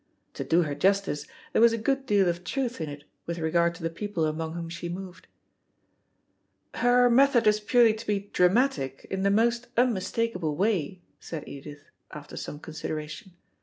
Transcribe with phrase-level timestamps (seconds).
[0.33, 3.75] To do her justice, there was a good deal of truth in it with regard
[3.75, 5.27] to the people among whom she moved.
[6.73, 12.35] "Her method is purely to be dramatic, in the most unmistakable way," said Edith, after
[12.35, 13.33] some consideration.